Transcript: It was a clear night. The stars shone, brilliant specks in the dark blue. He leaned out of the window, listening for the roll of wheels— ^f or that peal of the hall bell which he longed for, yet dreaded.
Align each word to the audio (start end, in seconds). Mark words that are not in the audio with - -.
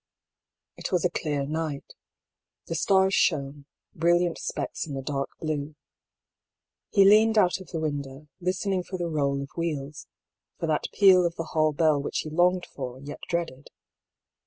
It 0.77 0.91
was 0.91 1.05
a 1.05 1.11
clear 1.11 1.45
night. 1.45 1.93
The 2.65 2.73
stars 2.73 3.13
shone, 3.13 3.67
brilliant 3.93 4.39
specks 4.39 4.87
in 4.87 4.95
the 4.95 5.03
dark 5.03 5.29
blue. 5.39 5.75
He 6.89 7.05
leaned 7.05 7.37
out 7.37 7.59
of 7.59 7.67
the 7.67 7.79
window, 7.79 8.27
listening 8.39 8.81
for 8.81 8.97
the 8.97 9.05
roll 9.11 9.43
of 9.43 9.51
wheels— 9.55 10.07
^f 10.59 10.63
or 10.63 10.67
that 10.69 10.87
peal 10.91 11.23
of 11.23 11.35
the 11.35 11.43
hall 11.53 11.71
bell 11.71 12.01
which 12.01 12.21
he 12.21 12.31
longed 12.31 12.65
for, 12.65 12.99
yet 12.99 13.19
dreaded. 13.29 13.69